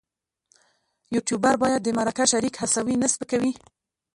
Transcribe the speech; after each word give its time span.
یوټوبر 1.13 1.55
باید 1.63 1.79
د 1.83 1.87
مرکه 1.99 2.25
شریک 2.31 2.53
هڅوي 2.61 2.95
نه 3.01 3.07
سپکوي. 3.13 3.53